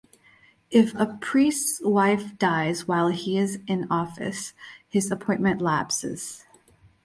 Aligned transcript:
If 0.71 0.95
a 0.95 1.05
priests 1.21 1.79
wife 1.83 2.35
dies 2.39 2.87
while 2.87 3.09
he 3.09 3.37
is 3.37 3.59
in 3.67 3.85
office, 3.91 4.53
his 4.89 5.11
appointment 5.11 5.61
lapses. 5.61 6.43